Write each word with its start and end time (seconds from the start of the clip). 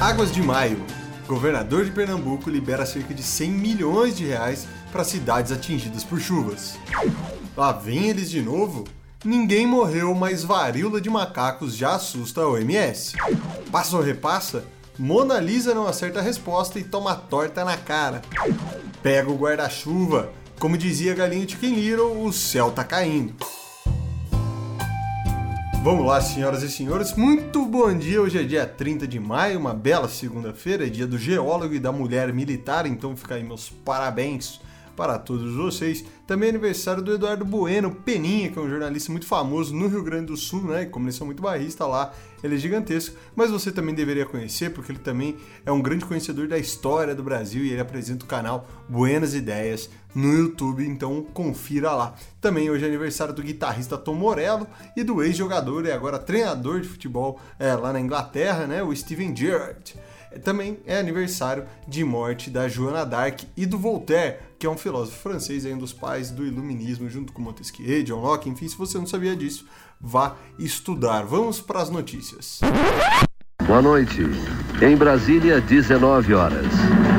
Águas 0.00 0.32
de 0.32 0.40
Maio. 0.40 0.80
Governador 1.26 1.84
de 1.84 1.90
Pernambuco 1.90 2.48
libera 2.48 2.86
cerca 2.86 3.12
de 3.12 3.20
100 3.20 3.50
milhões 3.50 4.16
de 4.16 4.24
reais 4.24 4.64
para 4.92 5.02
cidades 5.02 5.50
atingidas 5.50 6.04
por 6.04 6.20
chuvas. 6.20 6.78
Lá 7.56 7.72
vem 7.72 8.06
eles 8.06 8.30
de 8.30 8.40
novo? 8.40 8.84
Ninguém 9.24 9.66
morreu, 9.66 10.14
mas 10.14 10.44
varíola 10.44 11.00
de 11.00 11.10
macacos 11.10 11.76
já 11.76 11.96
assusta 11.96 12.42
a 12.42 12.48
OMS. 12.48 13.16
Passa 13.72 13.96
ou 13.96 14.02
repassa? 14.02 14.64
Mona 14.96 15.40
Lisa 15.40 15.74
não 15.74 15.88
acerta 15.88 16.20
a 16.20 16.22
resposta 16.22 16.78
e 16.78 16.84
toma 16.84 17.16
torta 17.16 17.64
na 17.64 17.76
cara. 17.76 18.22
Pega 19.02 19.28
o 19.28 19.36
guarda-chuva. 19.36 20.30
Como 20.60 20.78
dizia 20.78 21.14
Galinho 21.14 21.48
Chicken 21.48 21.74
Little, 21.74 22.24
o 22.24 22.32
céu 22.32 22.70
tá 22.70 22.84
caindo. 22.84 23.34
Vamos 25.82 26.04
lá, 26.04 26.20
senhoras 26.20 26.62
e 26.62 26.70
senhores, 26.70 27.14
muito 27.14 27.64
bom 27.64 27.96
dia. 27.96 28.20
Hoje 28.20 28.38
é 28.38 28.42
dia 28.42 28.66
30 28.66 29.06
de 29.06 29.20
maio, 29.20 29.58
uma 29.58 29.72
bela 29.72 30.08
segunda-feira, 30.08 30.86
é 30.86 30.90
dia 30.90 31.06
do 31.06 31.16
geólogo 31.16 31.72
e 31.72 31.78
da 31.78 31.92
mulher 31.92 32.32
militar, 32.32 32.84
então 32.84 33.16
fica 33.16 33.36
aí 33.36 33.44
meus 33.44 33.70
parabéns 33.70 34.60
para 34.98 35.16
todos 35.16 35.54
vocês. 35.54 36.04
Também 36.26 36.48
é 36.48 36.50
aniversário 36.50 37.00
do 37.00 37.14
Eduardo 37.14 37.44
Bueno, 37.44 37.94
Peninha, 37.94 38.50
que 38.50 38.58
é 38.58 38.62
um 38.62 38.68
jornalista 38.68 39.12
muito 39.12 39.28
famoso 39.28 39.72
no 39.72 39.86
Rio 39.86 40.02
Grande 40.02 40.26
do 40.26 40.36
Sul, 40.36 40.64
né? 40.64 40.86
Como 40.86 41.06
eles 41.06 41.14
são 41.14 41.24
muito 41.24 41.40
barrista 41.40 41.86
lá, 41.86 42.12
ele 42.42 42.56
é 42.56 42.58
gigantesco. 42.58 43.16
Mas 43.36 43.48
você 43.48 43.70
também 43.70 43.94
deveria 43.94 44.26
conhecer, 44.26 44.70
porque 44.70 44.90
ele 44.90 44.98
também 44.98 45.36
é 45.64 45.70
um 45.70 45.80
grande 45.80 46.04
conhecedor 46.04 46.48
da 46.48 46.58
história 46.58 47.14
do 47.14 47.22
Brasil 47.22 47.64
e 47.64 47.70
ele 47.70 47.80
apresenta 47.80 48.24
o 48.24 48.28
canal 48.28 48.66
Buenas 48.88 49.34
Ideias 49.34 49.88
no 50.12 50.32
YouTube, 50.32 50.84
então 50.84 51.22
confira 51.32 51.92
lá. 51.92 52.16
Também 52.40 52.68
hoje 52.68 52.84
é 52.84 52.88
aniversário 52.88 53.32
do 53.32 53.40
guitarrista 53.40 53.96
Tom 53.96 54.14
Morello 54.14 54.66
e 54.96 55.04
do 55.04 55.22
ex-jogador 55.22 55.86
e 55.86 55.92
agora 55.92 56.18
treinador 56.18 56.80
de 56.80 56.88
futebol 56.88 57.40
é, 57.56 57.72
lá 57.72 57.92
na 57.92 58.00
Inglaterra, 58.00 58.66
né? 58.66 58.82
O 58.82 58.94
Steven 58.94 59.34
Gerrard. 59.36 59.94
Também 60.42 60.78
é 60.86 60.98
aniversário 60.98 61.64
de 61.86 62.04
morte 62.04 62.50
da 62.50 62.68
Joana 62.68 63.04
d'Arc 63.04 63.44
e 63.56 63.66
do 63.66 63.78
Voltaire, 63.78 64.38
que 64.58 64.66
é 64.66 64.70
um 64.70 64.76
filósofo 64.76 65.18
francês, 65.18 65.64
é 65.64 65.74
um 65.74 65.78
dos 65.78 65.92
pais 65.92 66.30
do 66.30 66.46
iluminismo, 66.46 67.08
junto 67.08 67.32
com 67.32 67.40
Montesquieu, 67.40 68.02
John 68.02 68.20
Locke, 68.20 68.48
enfim, 68.48 68.68
se 68.68 68.76
você 68.76 68.98
não 68.98 69.06
sabia 69.06 69.36
disso, 69.36 69.66
vá 70.00 70.36
estudar. 70.58 71.22
Vamos 71.24 71.60
para 71.60 71.80
as 71.80 71.90
notícias. 71.90 72.60
Boa 73.66 73.82
noite. 73.82 74.22
Em 74.82 74.96
Brasília, 74.96 75.60
19 75.60 76.34
horas. 76.34 77.17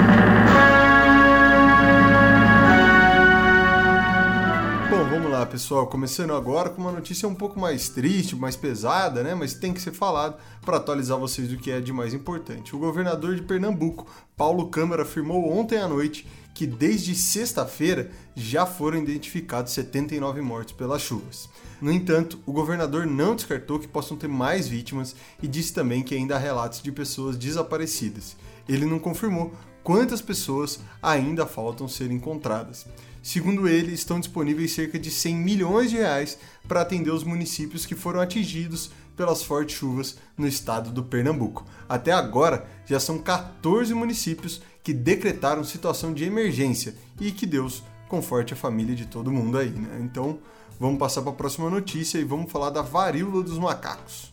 Lá, 5.40 5.46
pessoal, 5.46 5.88
começando 5.88 6.34
agora 6.34 6.70
com 6.70 6.82
uma 6.82 6.92
notícia 6.92 7.28
um 7.28 7.34
pouco 7.34 7.58
mais 7.58 7.88
triste, 7.88 8.36
mais 8.36 8.58
pesada, 8.58 9.24
né? 9.24 9.34
Mas 9.34 9.54
tem 9.54 9.74
que 9.74 9.82
ser 9.82 9.94
falado 9.94 10.38
para 10.62 10.76
atualizar 10.76 11.18
vocês 11.18 11.48
do 11.48 11.58
que 11.58 11.72
é 11.72 11.80
de 11.80 11.94
mais 11.94 12.14
importante. 12.14 12.76
O 12.76 12.80
governador 12.80 13.36
de 13.36 13.42
Pernambuco, 13.42 14.06
Paulo 14.36 14.68
Câmara, 14.68 15.04
afirmou 15.04 15.50
ontem 15.50 15.78
à 15.78 15.88
noite 15.88 16.28
que 16.54 16.68
desde 16.68 17.16
sexta-feira 17.16 18.12
já 18.36 18.66
foram 18.66 18.98
identificados 18.98 19.72
79 19.72 20.42
mortos 20.42 20.74
pelas 20.74 21.02
chuvas. 21.02 21.48
No 21.82 21.90
entanto, 21.90 22.38
o 22.46 22.52
governador 22.52 23.08
não 23.08 23.34
descartou 23.34 23.80
que 23.80 23.88
possam 23.88 24.18
ter 24.18 24.28
mais 24.28 24.68
vítimas 24.68 25.16
e 25.42 25.48
disse 25.48 25.74
também 25.74 26.04
que 26.04 26.14
ainda 26.14 26.36
há 26.36 26.40
relatos 26.40 26.82
de 26.82 26.92
pessoas 26.92 27.38
desaparecidas. 27.38 28.36
Ele 28.68 28.86
não 28.86 29.00
confirmou 29.00 29.54
quantas 29.90 30.22
pessoas 30.22 30.80
ainda 31.02 31.48
faltam 31.48 31.88
ser 31.88 32.12
encontradas. 32.12 32.86
Segundo 33.24 33.68
ele, 33.68 33.92
estão 33.92 34.20
disponíveis 34.20 34.72
cerca 34.72 35.00
de 35.00 35.10
100 35.10 35.36
milhões 35.36 35.90
de 35.90 35.98
reais 35.98 36.38
para 36.68 36.82
atender 36.82 37.10
os 37.10 37.24
municípios 37.24 37.88
que 37.88 37.96
foram 37.96 38.22
atingidos 38.22 38.92
pelas 39.18 39.42
fortes 39.42 39.76
chuvas 39.76 40.18
no 40.38 40.48
estado 40.48 40.92
do 40.92 41.04
Pernambuco. 41.04 41.66
Até 41.90 42.12
agora, 42.12 42.68
já 42.86 43.00
são 43.00 43.18
14 43.18 43.92
municípios 43.96 44.62
que 44.84 44.94
decretaram 44.94 45.64
situação 45.64 46.14
de 46.14 46.24
emergência 46.24 46.94
e 47.20 47.32
que 47.32 47.48
Deus 47.48 47.82
conforte 48.08 48.54
a 48.54 48.58
família 48.58 48.96
de 48.96 49.08
todo 49.08 49.32
mundo 49.32 49.58
aí, 49.58 49.72
né? 49.72 50.02
Então, 50.04 50.38
vamos 50.80 51.00
passar 51.00 51.24
para 51.24 51.32
a 51.32 51.36
próxima 51.36 51.68
notícia 51.68 52.20
e 52.20 52.24
vamos 52.24 52.52
falar 52.52 52.70
da 52.70 52.84
varíola 52.84 53.42
dos 53.42 53.58
macacos. 53.58 54.32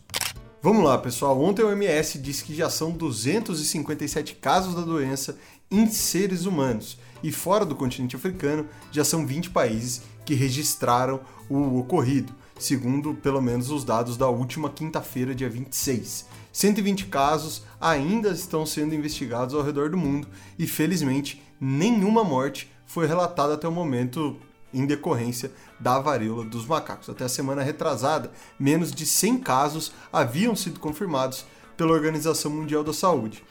Vamos 0.59 0.83
lá, 0.83 0.97
pessoal. 0.97 1.39
Ontem 1.39 1.61
o 1.61 1.67
OMS 1.67 2.17
disse 2.17 2.43
que 2.43 2.55
já 2.55 2.67
são 2.67 2.91
257 2.91 4.35
casos 4.35 4.73
da 4.73 4.81
doença 4.81 5.37
em 5.69 5.85
seres 5.87 6.45
humanos 6.45 6.97
e 7.21 7.31
fora 7.31 7.63
do 7.63 7.75
continente 7.75 8.15
africano 8.15 8.65
já 8.91 9.03
são 9.03 9.25
20 9.25 9.51
países 9.51 10.01
que 10.25 10.33
registraram 10.33 11.21
o 11.47 11.77
ocorrido, 11.77 12.33
segundo 12.57 13.13
pelo 13.13 13.39
menos 13.39 13.69
os 13.69 13.83
dados 13.83 14.17
da 14.17 14.27
última 14.27 14.67
quinta-feira, 14.69 15.35
dia 15.35 15.47
26. 15.47 16.25
120 16.51 17.05
casos 17.05 17.63
ainda 17.79 18.29
estão 18.29 18.65
sendo 18.65 18.95
investigados 18.95 19.53
ao 19.53 19.61
redor 19.61 19.91
do 19.91 19.97
mundo 19.97 20.27
e 20.57 20.65
felizmente 20.65 21.39
nenhuma 21.61 22.23
morte 22.23 22.71
foi 22.87 23.05
relatada 23.05 23.53
até 23.53 23.67
o 23.67 23.71
momento 23.71 24.35
em 24.73 24.85
decorrência 24.85 25.51
da 25.79 25.99
varíola 25.99 26.43
dos 26.43 26.65
macacos. 26.65 27.09
Até 27.09 27.25
a 27.25 27.29
semana 27.29 27.61
retrasada, 27.61 28.31
menos 28.59 28.91
de 28.91 29.05
100 29.05 29.39
casos 29.39 29.91
haviam 30.11 30.55
sido 30.55 30.79
confirmados 30.79 31.45
pela 31.75 31.93
Organização 31.93 32.51
Mundial 32.51 32.83
da 32.83 32.93
Saúde. 32.93 33.43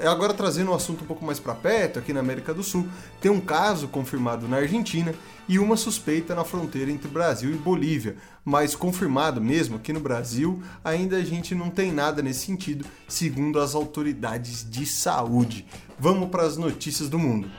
Agora 0.00 0.32
trazendo 0.32 0.70
um 0.70 0.74
assunto 0.74 1.02
um 1.02 1.06
pouco 1.06 1.24
mais 1.24 1.40
para 1.40 1.54
perto, 1.54 1.98
aqui 1.98 2.12
na 2.12 2.20
América 2.20 2.54
do 2.54 2.62
Sul, 2.62 2.86
tem 3.20 3.32
um 3.32 3.40
caso 3.40 3.88
confirmado 3.88 4.46
na 4.46 4.58
Argentina 4.58 5.12
e 5.48 5.58
uma 5.58 5.76
suspeita 5.76 6.36
na 6.36 6.44
fronteira 6.44 6.90
entre 6.90 7.08
Brasil 7.08 7.50
e 7.50 7.56
Bolívia, 7.56 8.16
mas 8.44 8.76
confirmado 8.76 9.40
mesmo 9.40 9.76
aqui 9.76 9.92
no 9.92 9.98
Brasil, 9.98 10.62
ainda 10.84 11.16
a 11.16 11.24
gente 11.24 11.52
não 11.52 11.68
tem 11.68 11.90
nada 11.90 12.22
nesse 12.22 12.46
sentido, 12.46 12.84
segundo 13.08 13.58
as 13.58 13.74
autoridades 13.74 14.64
de 14.68 14.86
saúde. 14.86 15.66
Vamos 15.98 16.28
para 16.28 16.44
as 16.44 16.56
notícias 16.56 17.08
do 17.08 17.18
mundo. 17.18 17.50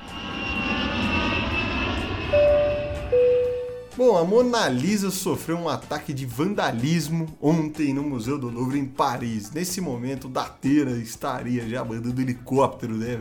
Bom, 3.99 4.17
a 4.17 4.23
Mona 4.23 4.69
Lisa 4.69 5.11
sofreu 5.11 5.57
um 5.57 5.67
ataque 5.67 6.13
de 6.13 6.25
vandalismo 6.25 7.27
ontem 7.41 7.93
no 7.93 8.01
Museu 8.01 8.39
do 8.39 8.47
Louvre 8.49 8.79
em 8.79 8.85
Paris. 8.85 9.51
Nesse 9.51 9.81
momento, 9.81 10.29
Datena 10.29 10.91
estaria 10.91 11.67
já 11.67 11.83
mandando 11.83 12.21
helicóptero, 12.21 12.95
né? 12.95 13.19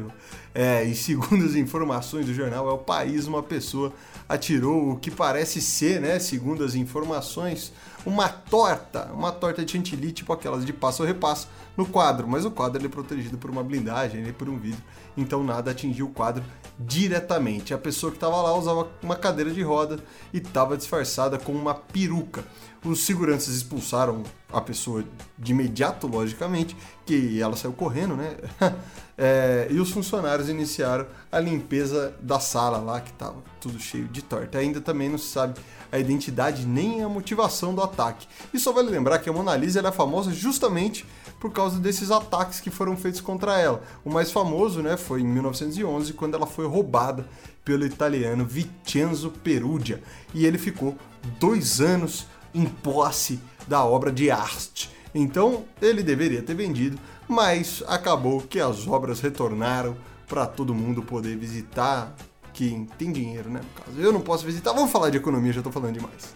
É, 0.54 0.84
e 0.84 0.94
segundo 0.94 1.44
as 1.44 1.56
informações 1.56 2.26
do 2.26 2.32
jornal, 2.32 2.68
é 2.68 2.72
o 2.72 2.78
país, 2.78 3.26
uma 3.26 3.42
pessoa 3.42 3.92
atirou 4.28 4.92
o 4.92 4.96
que 5.00 5.10
parece 5.10 5.60
ser, 5.60 6.00
né? 6.00 6.20
Segundo 6.20 6.62
as 6.62 6.76
informações, 6.76 7.72
uma 8.06 8.28
torta, 8.28 9.10
uma 9.12 9.32
torta 9.32 9.64
de 9.64 9.72
chantilly, 9.72 10.12
tipo 10.12 10.32
aquelas 10.32 10.64
de 10.64 10.72
passo 10.72 11.02
ou 11.02 11.08
repasso, 11.08 11.48
no 11.78 11.86
quadro, 11.86 12.26
mas 12.26 12.44
o 12.44 12.50
quadro 12.50 12.80
ele 12.80 12.88
é 12.88 12.90
protegido 12.90 13.38
por 13.38 13.48
uma 13.48 13.62
blindagem, 13.62 14.20
ele 14.20 14.30
é 14.30 14.32
por 14.32 14.48
um 14.48 14.58
vidro, 14.58 14.82
então 15.16 15.44
nada 15.44 15.70
atingiu 15.70 16.06
o 16.06 16.10
quadro 16.10 16.42
diretamente. 16.76 17.72
A 17.72 17.78
pessoa 17.78 18.10
que 18.10 18.16
estava 18.16 18.42
lá 18.42 18.52
usava 18.52 18.88
uma 19.00 19.14
cadeira 19.14 19.52
de 19.52 19.62
roda 19.62 20.00
e 20.34 20.38
estava 20.38 20.76
disfarçada 20.76 21.38
com 21.38 21.52
uma 21.52 21.76
peruca. 21.76 22.44
Os 22.84 23.06
seguranças 23.06 23.54
expulsaram 23.54 24.24
a 24.52 24.60
pessoa 24.60 25.04
de 25.38 25.52
imediato, 25.52 26.06
logicamente, 26.06 26.76
que 27.04 27.40
ela 27.40 27.56
saiu 27.56 27.72
correndo, 27.72 28.16
né? 28.16 28.36
é, 29.16 29.68
e 29.70 29.78
os 29.78 29.90
funcionários 29.90 30.48
iniciaram 30.48 31.06
a 31.30 31.38
limpeza 31.38 32.14
da 32.20 32.40
sala 32.40 32.78
lá, 32.78 33.00
que 33.00 33.10
estava 33.10 33.36
tudo 33.60 33.78
cheio 33.78 34.08
de 34.08 34.22
torta. 34.22 34.58
Ainda 34.58 34.80
também 34.80 35.08
não 35.08 35.18
se 35.18 35.26
sabe 35.26 35.60
a 35.92 35.98
identidade 35.98 36.66
nem 36.66 37.02
a 37.02 37.08
motivação 37.08 37.74
do 37.74 37.82
ataque. 37.82 38.26
E 38.52 38.58
só 38.58 38.72
vale 38.72 38.90
lembrar 38.90 39.18
que 39.18 39.28
a 39.28 39.32
Mona 39.32 39.54
Lisa 39.56 39.86
é 39.86 39.92
famosa 39.92 40.32
justamente 40.32 41.04
por 41.38 41.52
causa 41.52 41.78
desses 41.78 42.10
ataques 42.10 42.60
que 42.60 42.70
foram 42.70 42.96
feitos 42.96 43.20
contra 43.20 43.58
ela. 43.58 43.82
O 44.04 44.10
mais 44.10 44.32
famoso 44.32 44.82
né, 44.82 44.96
foi 44.96 45.20
em 45.20 45.26
1911, 45.26 46.12
quando 46.14 46.34
ela 46.34 46.46
foi 46.46 46.66
roubada 46.66 47.26
pelo 47.64 47.84
italiano 47.84 48.44
Vincenzo 48.44 49.30
Perugia. 49.30 50.02
E 50.34 50.46
ele 50.46 50.58
ficou 50.58 50.96
dois 51.38 51.80
anos 51.80 52.26
em 52.54 52.64
posse 52.64 53.38
da 53.68 53.84
obra 53.84 54.10
de 54.10 54.30
arte. 54.30 54.90
Então 55.14 55.64
ele 55.80 56.02
deveria 56.02 56.42
ter 56.42 56.54
vendido, 56.54 56.98
mas 57.28 57.82
acabou 57.86 58.40
que 58.40 58.60
as 58.60 58.86
obras 58.86 59.20
retornaram 59.20 59.96
para 60.26 60.46
todo 60.46 60.74
mundo 60.74 61.02
poder 61.02 61.36
visitar. 61.36 62.14
Quem 62.52 62.86
tem 62.98 63.12
dinheiro, 63.12 63.48
né? 63.48 63.60
No 63.60 63.84
caso, 63.84 64.00
eu 64.00 64.12
não 64.12 64.20
posso 64.20 64.44
visitar. 64.44 64.72
Vamos 64.72 64.90
falar 64.90 65.10
de 65.10 65.16
economia, 65.16 65.52
já 65.52 65.60
estou 65.60 65.72
falando 65.72 65.94
demais. 65.94 66.34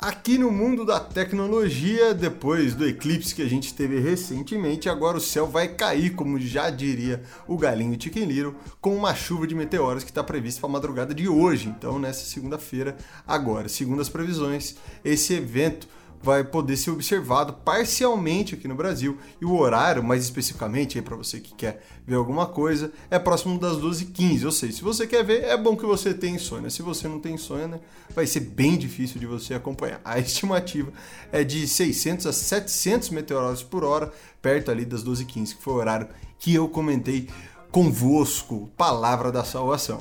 Aqui 0.05 0.37
no 0.37 0.51
mundo 0.51 0.85
da 0.85 1.01
tecnologia, 1.01 2.13
depois 2.13 2.75
do 2.75 2.87
eclipse 2.87 3.35
que 3.35 3.41
a 3.41 3.49
gente 3.49 3.73
teve 3.73 3.99
recentemente, 4.01 4.87
agora 4.87 5.17
o 5.17 5.21
céu 5.21 5.47
vai 5.47 5.67
cair, 5.67 6.11
como 6.11 6.39
já 6.39 6.69
diria 6.69 7.23
o 7.49 7.57
galinho 7.57 7.99
Chicken 7.99 8.27
Little, 8.27 8.55
com 8.83 8.95
uma 8.95 9.15
chuva 9.15 9.47
de 9.47 9.55
meteoros 9.55 10.05
que 10.05 10.11
está 10.11 10.23
prevista 10.23 10.61
para 10.61 10.69
a 10.69 10.73
madrugada 10.75 11.15
de 11.15 11.27
hoje. 11.27 11.71
Então, 11.71 11.99
nessa 11.99 12.27
segunda-feira, 12.27 12.99
agora, 13.27 13.67
segundo 13.67 14.03
as 14.03 14.11
previsões, 14.11 14.77
esse 15.03 15.33
evento 15.33 15.89
vai 16.25 16.43
poder 16.43 16.79
ser 16.79 16.91
observado 16.91 17.53
parcialmente 17.53 18.55
aqui 18.55 18.67
no 18.67 18.75
Brasil. 18.75 19.19
E 19.39 19.45
o 19.45 19.55
horário, 19.55 20.03
mais 20.03 20.25
especificamente, 20.25 21.01
para 21.03 21.15
você 21.15 21.39
que 21.39 21.55
quer 21.55 21.85
ver 22.07 22.15
alguma 22.15 22.47
coisa, 22.47 22.91
é 23.11 23.19
próximo 23.19 23.59
das 23.59 23.77
12h15. 23.77 24.47
Ou 24.47 24.51
seja, 24.51 24.73
se 24.73 24.83
você 24.83 25.07
quer 25.07 25.23
ver, 25.23 25.45
é 25.45 25.57
bom 25.57 25.77
que 25.77 25.85
você 25.85 26.15
tenha 26.15 26.37
insônia. 26.37 26.71
Se 26.71 26.81
você 26.81 27.07
não 27.07 27.21
tem 27.21 27.35
insônia, 27.35 27.69
né, 27.69 27.81
vai 28.15 28.27
ser 28.27 28.41
bem 28.41 28.79
difícil 28.79 29.21
de 29.21 29.27
você 29.27 29.53
acompanhar. 29.53 30.01
A 30.03 30.19
estimativa 30.19 30.91
é 31.31 31.45
de 31.45 31.69
600 31.69 32.27
a 32.27 32.33
700 32.33 33.11
meteoros 33.11 33.63
por 33.63 33.85
hora, 33.85 34.11
perto 34.41 34.71
ali 34.71 34.87
das 34.87 35.05
12h15, 35.05 35.57
que 35.57 35.63
foi 35.63 35.75
o 35.75 35.77
horário 35.77 36.09
que 36.39 36.55
eu 36.55 36.67
comentei 36.71 37.29
convosco. 37.71 38.71
Palavra 38.79 39.31
da 39.31 39.45
salvação. 39.45 40.01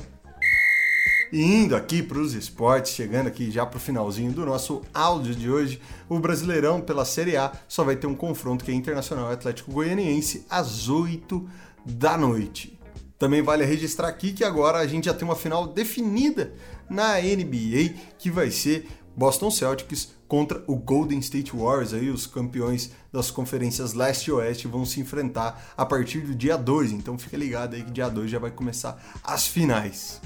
E 1.33 1.41
indo 1.41 1.75
aqui 1.75 2.03
para 2.03 2.19
os 2.19 2.35
esportes, 2.35 2.91
chegando 2.91 3.25
aqui 3.25 3.49
já 3.49 3.65
para 3.65 3.77
o 3.77 3.79
finalzinho 3.79 4.31
do 4.31 4.45
nosso 4.45 4.83
áudio 4.93 5.33
de 5.33 5.49
hoje, 5.49 5.81
o 6.07 6.19
Brasileirão 6.19 6.79
pela 6.79 7.05
Série 7.05 7.35
A 7.35 7.51
só 7.67 7.83
vai 7.83 7.95
ter 7.95 8.05
um 8.05 8.13
confronto 8.13 8.63
que 8.63 8.69
é 8.69 8.73
Internacional 8.75 9.31
Atlético 9.31 9.71
Goianiense 9.71 10.45
às 10.47 10.89
8 10.89 11.49
da 11.83 12.15
noite. 12.15 12.79
Também 13.17 13.41
vale 13.41 13.65
registrar 13.65 14.09
aqui 14.09 14.31
que 14.31 14.43
agora 14.43 14.77
a 14.77 14.85
gente 14.85 15.05
já 15.05 15.13
tem 15.15 15.27
uma 15.27 15.35
final 15.35 15.65
definida 15.65 16.53
na 16.87 17.19
NBA, 17.19 17.95
que 18.19 18.29
vai 18.29 18.51
ser 18.51 18.87
Boston 19.17 19.49
Celtics 19.49 20.13
contra 20.27 20.63
o 20.67 20.75
Golden 20.75 21.17
State 21.17 21.51
Warriors, 21.55 21.95
aí 21.95 22.11
os 22.11 22.27
campeões 22.27 22.91
das 23.11 23.31
conferências 23.31 23.93
leste 23.93 24.27
e 24.27 24.31
oeste 24.31 24.67
vão 24.67 24.85
se 24.85 24.99
enfrentar 24.99 25.73
a 25.75 25.83
partir 25.83 26.19
do 26.19 26.35
dia 26.35 26.57
2, 26.57 26.91
então 26.91 27.17
fica 27.17 27.37
ligado 27.37 27.75
aí 27.75 27.81
que 27.81 27.89
dia 27.89 28.07
2 28.07 28.29
já 28.29 28.37
vai 28.37 28.51
começar 28.51 29.01
as 29.23 29.47
finais. 29.47 30.21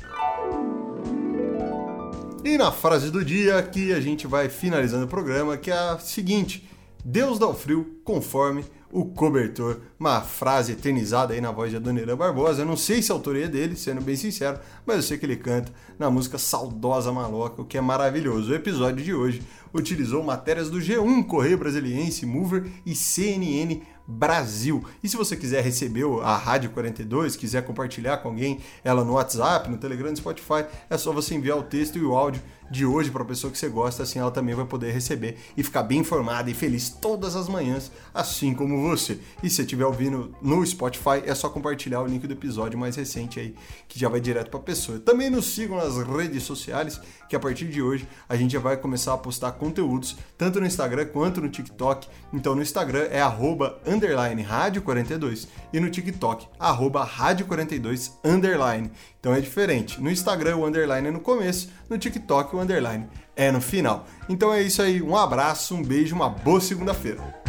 E 2.47 2.57
na 2.57 2.71
frase 2.71 3.11
do 3.11 3.25
dia 3.25 3.61
que 3.61 3.91
a 3.91 3.99
gente 3.99 4.25
vai 4.25 4.47
finalizando 4.47 5.03
o 5.03 5.09
programa, 5.09 5.57
que 5.57 5.69
é 5.69 5.73
a 5.73 5.99
seguinte: 5.99 6.65
Deus 7.03 7.37
dá 7.37 7.45
o 7.45 7.53
frio 7.53 7.99
conforme 8.05 8.63
o 8.89 9.03
cobertor. 9.03 9.81
Uma 9.99 10.21
frase 10.21 10.71
eternizada 10.71 11.33
aí 11.33 11.41
na 11.41 11.51
voz 11.51 11.71
de 11.71 11.75
Adoniran 11.75 12.15
Barbosa. 12.15 12.61
Eu 12.61 12.65
não 12.65 12.77
sei 12.77 13.01
se 13.01 13.11
a 13.11 13.15
autoria 13.15 13.43
é 13.43 13.47
dele, 13.49 13.75
sendo 13.75 13.99
bem 13.99 14.15
sincero, 14.15 14.61
mas 14.85 14.95
eu 14.95 15.01
sei 15.01 15.17
que 15.17 15.25
ele 15.25 15.35
canta 15.35 15.73
na 15.99 16.09
música 16.09 16.37
Saudosa 16.37 17.11
Maloca, 17.11 17.61
o 17.61 17.65
que 17.65 17.77
é 17.77 17.81
maravilhoso. 17.81 18.53
O 18.53 18.55
episódio 18.55 19.03
de 19.03 19.13
hoje 19.13 19.41
utilizou 19.73 20.23
matérias 20.23 20.69
do 20.69 20.79
G1, 20.79 21.27
Correio 21.27 21.57
Brasiliense, 21.57 22.25
Mover 22.25 22.65
e 22.85 22.95
CNN 22.95 23.81
Brasil. 24.07 24.83
E 25.03 25.09
se 25.09 25.17
você 25.17 25.35
quiser 25.35 25.63
receber 25.63 26.05
a 26.23 26.37
Rádio 26.37 26.69
42, 26.69 27.35
quiser 27.35 27.65
compartilhar 27.65 28.17
com 28.17 28.29
alguém 28.29 28.59
ela 28.83 29.03
no 29.03 29.13
WhatsApp, 29.13 29.69
no 29.69 29.77
Telegram, 29.77 30.09
no 30.09 30.17
Spotify, 30.17 30.65
é 30.89 30.97
só 30.97 31.11
você 31.11 31.35
enviar 31.35 31.57
o 31.57 31.63
texto 31.63 31.97
e 31.97 32.03
o 32.03 32.15
áudio 32.15 32.41
de 32.69 32.85
hoje 32.85 33.09
para 33.11 33.23
a 33.23 33.25
pessoa 33.25 33.51
que 33.51 33.57
você 33.57 33.69
gosta, 33.69 34.03
assim 34.03 34.19
ela 34.19 34.31
também 34.31 34.53
vai 34.53 34.65
poder 34.65 34.91
receber 34.91 35.37
e 35.55 35.63
ficar 35.63 35.83
bem 35.83 35.99
informada 35.99 36.49
e 36.49 36.53
feliz 36.53 36.89
todas 36.89 37.35
as 37.35 37.47
manhãs, 37.47 37.91
assim 38.13 38.53
como 38.53 38.81
você. 38.89 39.19
E 39.41 39.49
se 39.49 39.61
estiver 39.61 39.85
ouvindo 39.85 40.35
no 40.41 40.65
Spotify, 40.65 41.23
é 41.25 41.33
só 41.33 41.49
compartilhar 41.49 42.01
o 42.01 42.07
link 42.07 42.25
do 42.27 42.33
episódio 42.33 42.77
mais 42.77 42.95
recente 42.95 43.39
aí, 43.39 43.55
que 43.87 43.99
já 43.99 44.09
vai 44.09 44.19
direto 44.19 44.49
para 44.49 44.59
a 44.59 44.63
pessoa. 44.63 44.99
Também 44.99 45.29
nos 45.29 45.45
sigam 45.53 45.77
nas 45.77 45.97
redes 45.97 46.43
sociais, 46.43 46.99
que 47.29 47.35
a 47.35 47.39
partir 47.39 47.67
de 47.67 47.81
hoje 47.81 48.07
a 48.27 48.35
gente 48.35 48.51
já 48.51 48.59
vai 48.59 48.77
começar 48.77 49.13
a 49.13 49.17
postar 49.17 49.53
conteúdos 49.53 50.17
tanto 50.37 50.59
no 50.59 50.65
Instagram 50.65 51.05
quanto 51.05 51.41
no 51.41 51.49
TikTok. 51.49 52.07
Então 52.33 52.55
no 52.55 52.61
Instagram 52.61 53.07
é 53.09 53.21
arroba 53.21 53.79
underline 53.97 54.41
rádio 54.41 54.81
42 54.81 55.47
e 55.73 55.79
no 55.79 55.89
TikTok 55.89 56.47
arroba 56.59 57.03
rádio 57.03 57.45
42 57.45 58.17
underline. 58.23 58.91
Então 59.19 59.33
é 59.33 59.41
diferente. 59.41 59.99
No 60.01 60.09
Instagram 60.09 60.57
o 60.57 60.65
underline 60.65 61.07
é 61.07 61.11
no 61.11 61.19
começo, 61.19 61.69
no 61.89 61.97
TikTok 61.97 62.55
o 62.55 62.59
underline 62.59 63.07
é 63.35 63.51
no 63.51 63.59
final. 63.59 64.05
Então 64.29 64.53
é 64.53 64.61
isso 64.61 64.81
aí, 64.81 65.01
um 65.01 65.17
abraço, 65.17 65.75
um 65.75 65.83
beijo, 65.83 66.15
uma 66.15 66.29
boa 66.29 66.61
segunda-feira. 66.61 67.46